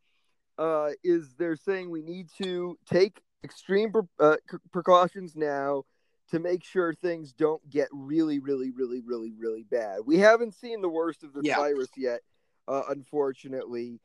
uh, 0.58 0.92
is 1.04 1.36
they're 1.38 1.56
saying 1.58 1.90
we 1.90 2.02
need 2.02 2.30
to 2.38 2.78
take 2.90 3.22
extreme 3.44 3.92
pre- 3.92 4.02
uh, 4.20 4.38
c- 4.50 4.58
precautions 4.72 5.36
now 5.36 5.84
to 6.32 6.40
make 6.40 6.64
sure 6.64 6.94
things 6.94 7.34
don't 7.34 7.68
get 7.70 7.88
really, 7.92 8.40
really, 8.40 8.72
really, 8.72 9.02
really, 9.02 9.32
really 9.38 9.64
bad. 9.64 10.00
We 10.06 10.18
haven't 10.18 10.54
seen 10.54 10.82
the 10.82 10.90
worst 10.90 11.24
of 11.24 11.34
the 11.34 11.42
Yeah. 11.44 11.56
virus 11.56 11.90
yet, 11.96 12.22
uh, 12.68 12.84
unfortunately. 12.90 14.00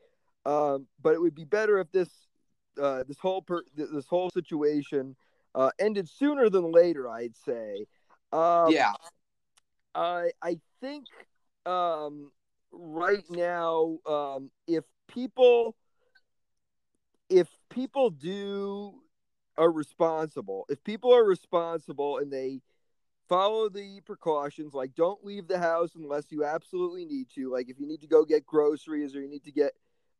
Um, 0.45 0.87
but 1.01 1.13
it 1.13 1.21
would 1.21 1.35
be 1.35 1.45
better 1.45 1.79
if 1.79 1.91
this 1.91 2.09
uh, 2.81 3.03
this 3.03 3.19
whole 3.19 3.41
per- 3.41 3.65
this 3.75 4.07
whole 4.07 4.29
situation 4.29 5.15
uh, 5.55 5.71
ended 5.79 6.07
sooner 6.07 6.49
than 6.49 6.71
later. 6.71 7.09
I'd 7.09 7.35
say. 7.35 7.85
Um, 8.31 8.71
yeah. 8.71 8.93
I 9.93 10.31
I 10.41 10.59
think 10.79 11.05
um, 11.65 12.31
right 12.71 13.25
now, 13.29 13.99
um, 14.07 14.51
if 14.67 14.85
people 15.07 15.75
if 17.29 17.49
people 17.69 18.09
do 18.09 19.01
are 19.61 19.71
responsible, 19.71 20.65
if 20.69 20.83
people 20.83 21.13
are 21.13 21.23
responsible 21.23 22.17
and 22.17 22.33
they 22.33 22.61
follow 23.29 23.69
the 23.69 24.01
precautions, 24.01 24.73
like 24.73 24.95
don't 24.95 25.23
leave 25.23 25.47
the 25.47 25.59
house 25.59 25.91
unless 25.95 26.31
you 26.31 26.43
absolutely 26.43 27.05
need 27.05 27.27
to, 27.35 27.51
like 27.51 27.69
if 27.69 27.79
you 27.79 27.87
need 27.87 28.01
to 28.01 28.07
go 28.07 28.25
get 28.25 28.45
groceries 28.45 29.15
or 29.15 29.21
you 29.21 29.29
need 29.29 29.43
to 29.43 29.51
get 29.51 29.73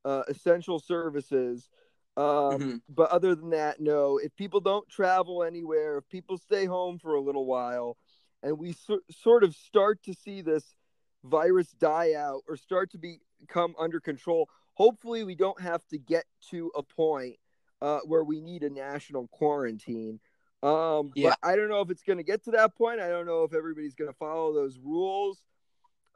uh, 0.05 0.23
essential 0.27 0.79
services. 0.79 1.69
Um, 2.17 2.59
Mhm. 2.59 2.81
But 2.89 3.09
other 3.09 3.35
than 3.35 3.51
that, 3.51 3.79
no. 3.79 4.17
If 4.17 4.35
people 4.35 4.59
don't 4.59 4.87
travel 4.89 5.43
anywhere, 5.43 5.97
if 5.97 6.09
people 6.09 6.37
stay 6.37 6.65
home 6.65 6.99
for 6.99 7.15
a 7.15 7.21
little 7.21 7.45
while, 7.45 7.97
and 8.43 8.59
we 8.59 8.73
so- 8.73 9.05
sort 9.09 9.43
of 9.43 9.55
start 9.55 10.03
to 10.03 10.13
see 10.13 10.41
this 10.41 10.75
virus 11.23 11.71
die 11.71 12.13
out 12.13 12.41
or 12.47 12.57
start 12.57 12.91
to 12.91 12.97
be, 12.97 13.21
become 13.39 13.73
under 13.79 13.99
control, 13.99 14.49
hopefully 14.73 15.23
we 15.23 15.35
don't 15.35 15.61
have 15.61 15.85
to 15.87 15.97
get 15.97 16.25
to 16.49 16.71
a 16.75 16.83
point 16.83 17.37
uh, 17.81 17.99
where 18.05 18.23
we 18.23 18.41
need 18.41 18.63
a 18.63 18.69
national 18.69 19.27
quarantine. 19.27 20.19
Um, 20.63 21.11
Yeah. 21.15 21.29
but 21.29 21.39
I 21.41 21.55
don't 21.55 21.69
know 21.69 21.81
if 21.81 21.89
it's 21.89 22.03
going 22.03 22.17
to 22.17 22.23
get 22.23 22.43
to 22.43 22.51
that 22.51 22.75
point. 22.75 22.99
I 22.99 23.09
don't 23.09 23.25
know 23.25 23.43
if 23.43 23.53
everybody's 23.53 23.95
going 23.95 24.11
to 24.11 24.17
follow 24.17 24.53
those 24.53 24.77
rules. 24.77 25.41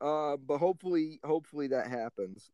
Uh, 0.02 0.38
but 0.38 0.58
hopefully, 0.58 1.20
hopefully 1.24 1.68
that 1.68 1.88
happens. 1.88 2.52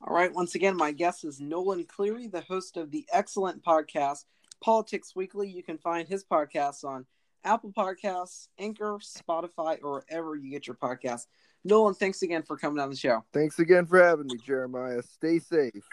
All 0.00 0.14
right. 0.14 0.32
Once 0.32 0.54
again, 0.54 0.76
my 0.76 0.90
guest 0.92 1.24
is 1.24 1.40
Nolan 1.40 1.84
Cleary, 1.84 2.26
the 2.26 2.40
host 2.40 2.76
of 2.76 2.90
the 2.90 3.06
excellent 3.12 3.62
podcast 3.62 4.24
Politics 4.62 5.14
Weekly. 5.14 5.48
You 5.48 5.62
can 5.62 5.78
find 5.78 6.08
his 6.08 6.24
podcasts 6.24 6.84
on 6.84 7.06
Apple 7.44 7.70
Podcasts, 7.70 8.48
Anchor, 8.58 8.98
Spotify, 8.98 9.78
or 9.82 10.02
wherever 10.08 10.34
you 10.34 10.50
get 10.50 10.66
your 10.66 10.76
podcasts. 10.76 11.26
Nolan, 11.64 11.94
thanks 11.94 12.22
again 12.22 12.42
for 12.42 12.56
coming 12.56 12.80
on 12.80 12.90
the 12.90 12.96
show. 12.96 13.24
Thanks 13.32 13.58
again 13.58 13.86
for 13.86 14.02
having 14.02 14.26
me, 14.26 14.38
Jeremiah. 14.44 15.02
Stay 15.02 15.38
safe. 15.38 15.84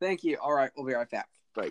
Thank 0.00 0.24
you. 0.24 0.38
All 0.42 0.52
right. 0.52 0.70
We'll 0.76 0.86
be 0.86 0.94
right 0.94 1.10
back. 1.10 1.28
Bye. 1.54 1.70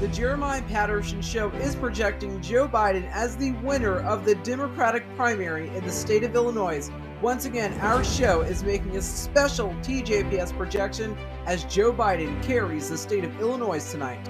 The 0.00 0.08
Jeremiah 0.08 0.62
Patterson 0.62 1.22
Show 1.22 1.50
is 1.50 1.76
projecting 1.76 2.40
Joe 2.40 2.66
Biden 2.66 3.08
as 3.12 3.36
the 3.36 3.52
winner 3.62 4.00
of 4.00 4.24
the 4.24 4.34
Democratic 4.34 5.04
primary 5.14 5.68
in 5.68 5.84
the 5.84 5.92
state 5.92 6.24
of 6.24 6.34
Illinois. 6.34 6.90
Once 7.20 7.44
again, 7.44 7.72
our 7.78 8.02
show 8.02 8.40
is 8.40 8.64
making 8.64 8.96
a 8.96 9.00
special 9.00 9.68
TJPS 9.74 10.56
projection 10.56 11.16
as 11.46 11.62
Joe 11.66 11.92
Biden 11.92 12.42
carries 12.42 12.90
the 12.90 12.98
state 12.98 13.22
of 13.22 13.40
Illinois 13.40 13.78
tonight. 13.92 14.28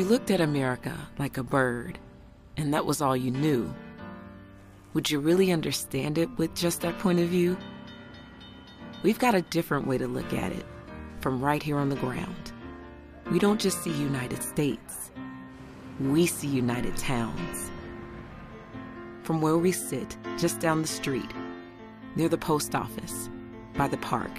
You 0.00 0.06
looked 0.06 0.30
at 0.30 0.40
America 0.40 0.96
like 1.18 1.36
a 1.36 1.42
bird, 1.42 1.98
and 2.56 2.72
that 2.72 2.86
was 2.86 3.02
all 3.02 3.14
you 3.14 3.30
knew, 3.30 3.70
would 4.94 5.10
you 5.10 5.20
really 5.20 5.52
understand 5.52 6.16
it 6.16 6.30
with 6.38 6.54
just 6.54 6.80
that 6.80 6.98
point 7.00 7.20
of 7.20 7.28
view? 7.28 7.54
We've 9.02 9.18
got 9.18 9.34
a 9.34 9.42
different 9.42 9.86
way 9.86 9.98
to 9.98 10.08
look 10.08 10.32
at 10.32 10.52
it 10.52 10.64
from 11.18 11.44
right 11.44 11.62
here 11.62 11.76
on 11.76 11.90
the 11.90 11.96
ground. 11.96 12.50
We 13.30 13.38
don't 13.38 13.60
just 13.60 13.82
see 13.82 13.92
United 13.92 14.42
States, 14.42 15.10
we 16.00 16.24
see 16.24 16.48
United 16.48 16.96
Towns. 16.96 17.70
From 19.22 19.42
where 19.42 19.58
we 19.58 19.70
sit, 19.70 20.16
just 20.38 20.60
down 20.60 20.80
the 20.80 20.88
street, 20.88 21.30
near 22.16 22.30
the 22.30 22.38
post 22.38 22.74
office, 22.74 23.28
by 23.74 23.86
the 23.86 23.98
park, 23.98 24.32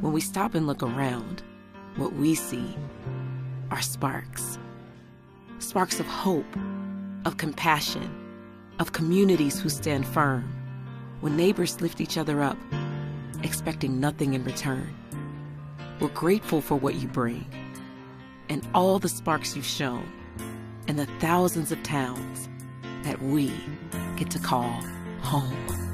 when 0.00 0.12
we 0.12 0.20
stop 0.20 0.54
and 0.54 0.68
look 0.68 0.84
around, 0.84 1.42
what 1.96 2.12
we 2.12 2.36
see 2.36 2.76
are 3.70 3.82
sparks. 3.82 4.58
Sparks 5.58 6.00
of 6.00 6.06
hope, 6.06 6.56
of 7.24 7.36
compassion, 7.36 8.10
of 8.78 8.92
communities 8.92 9.60
who 9.60 9.68
stand 9.68 10.06
firm. 10.06 10.52
When 11.20 11.36
neighbors 11.36 11.80
lift 11.80 12.00
each 12.00 12.16
other 12.16 12.42
up, 12.42 12.56
expecting 13.42 14.00
nothing 14.00 14.34
in 14.34 14.44
return. 14.44 14.94
We're 16.00 16.08
grateful 16.08 16.60
for 16.60 16.76
what 16.76 16.94
you 16.94 17.08
bring, 17.08 17.46
and 18.48 18.66
all 18.74 18.98
the 18.98 19.08
sparks 19.08 19.54
you've 19.54 19.66
shown, 19.66 20.10
and 20.88 20.98
the 20.98 21.06
thousands 21.20 21.72
of 21.72 21.82
towns 21.82 22.48
that 23.02 23.20
we 23.22 23.52
get 24.16 24.30
to 24.30 24.38
call 24.38 24.82
home. 25.20 25.89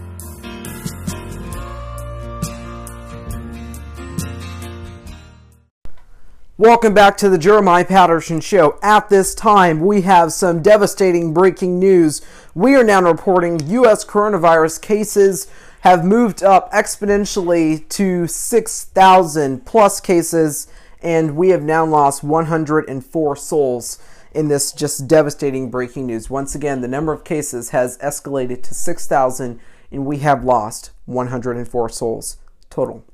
Welcome 6.58 6.94
back 6.94 7.18
to 7.18 7.28
the 7.28 7.36
Jeremiah 7.36 7.84
Patterson 7.84 8.40
Show. 8.40 8.78
At 8.82 9.10
this 9.10 9.34
time, 9.34 9.80
we 9.80 10.00
have 10.00 10.32
some 10.32 10.62
devastating 10.62 11.34
breaking 11.34 11.78
news. 11.78 12.22
We 12.54 12.74
are 12.76 12.82
now 12.82 13.02
reporting 13.02 13.60
U.S. 13.68 14.06
coronavirus 14.06 14.80
cases 14.80 15.48
have 15.80 16.02
moved 16.02 16.42
up 16.42 16.72
exponentially 16.72 17.86
to 17.90 18.26
6,000 18.26 19.66
plus 19.66 20.00
cases, 20.00 20.66
and 21.02 21.36
we 21.36 21.50
have 21.50 21.62
now 21.62 21.84
lost 21.84 22.24
104 22.24 23.36
souls 23.36 24.02
in 24.32 24.48
this 24.48 24.72
just 24.72 25.06
devastating 25.06 25.70
breaking 25.70 26.06
news. 26.06 26.30
Once 26.30 26.54
again, 26.54 26.80
the 26.80 26.88
number 26.88 27.12
of 27.12 27.22
cases 27.22 27.68
has 27.68 27.98
escalated 27.98 28.62
to 28.62 28.72
6,000, 28.72 29.60
and 29.92 30.06
we 30.06 30.20
have 30.20 30.42
lost 30.42 30.92
104 31.04 31.90
souls 31.90 32.38
total. 32.70 33.04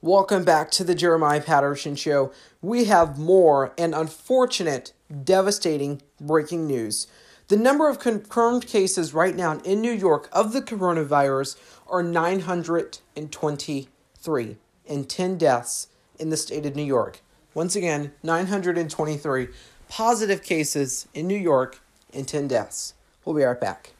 Welcome 0.00 0.44
back 0.44 0.70
to 0.72 0.84
the 0.84 0.94
Jeremiah 0.94 1.40
Patterson 1.40 1.96
Show. 1.96 2.30
We 2.62 2.84
have 2.84 3.18
more 3.18 3.72
and 3.76 3.96
unfortunate, 3.96 4.92
devastating 5.24 6.02
breaking 6.20 6.68
news. 6.68 7.08
The 7.48 7.56
number 7.56 7.88
of 7.88 7.98
confirmed 7.98 8.68
cases 8.68 9.12
right 9.12 9.34
now 9.34 9.58
in 9.64 9.80
New 9.80 9.90
York 9.90 10.28
of 10.32 10.52
the 10.52 10.62
coronavirus 10.62 11.56
are 11.88 12.04
923 12.04 14.56
and 14.88 15.10
10 15.10 15.36
deaths 15.36 15.88
in 16.16 16.30
the 16.30 16.36
state 16.36 16.64
of 16.64 16.76
New 16.76 16.84
York. 16.84 17.20
Once 17.52 17.74
again, 17.74 18.12
923 18.22 19.48
positive 19.88 20.44
cases 20.44 21.08
in 21.12 21.26
New 21.26 21.34
York 21.34 21.80
and 22.14 22.28
10 22.28 22.46
deaths. 22.46 22.94
We'll 23.24 23.34
be 23.34 23.42
right 23.42 23.60
back. 23.60 23.94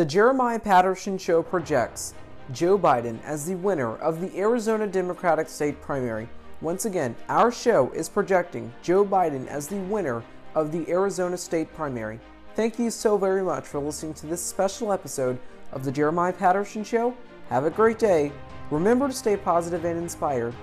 The 0.00 0.06
Jeremiah 0.06 0.58
Patterson 0.58 1.18
Show 1.18 1.42
projects 1.42 2.14
Joe 2.52 2.78
Biden 2.78 3.22
as 3.22 3.44
the 3.44 3.56
winner 3.56 3.96
of 3.96 4.22
the 4.22 4.34
Arizona 4.34 4.86
Democratic 4.86 5.46
State 5.46 5.82
primary. 5.82 6.26
Once 6.62 6.86
again, 6.86 7.14
our 7.28 7.52
show 7.52 7.90
is 7.90 8.08
projecting 8.08 8.72
Joe 8.82 9.04
Biden 9.04 9.46
as 9.46 9.68
the 9.68 9.76
winner 9.76 10.22
of 10.54 10.72
the 10.72 10.90
Arizona 10.90 11.36
State 11.36 11.74
primary. 11.74 12.18
Thank 12.54 12.78
you 12.78 12.90
so 12.90 13.18
very 13.18 13.42
much 13.42 13.66
for 13.66 13.78
listening 13.78 14.14
to 14.14 14.26
this 14.26 14.40
special 14.40 14.90
episode 14.90 15.38
of 15.70 15.84
the 15.84 15.92
Jeremiah 15.92 16.32
Patterson 16.32 16.82
Show. 16.82 17.14
Have 17.50 17.66
a 17.66 17.70
great 17.70 17.98
day. 17.98 18.32
Remember 18.70 19.06
to 19.06 19.12
stay 19.12 19.36
positive 19.36 19.84
and 19.84 19.98
inspired, 19.98 20.54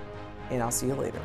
and 0.49 0.63
I'll 0.63 0.71
see 0.71 0.87
you 0.87 0.95
later. 0.95 1.21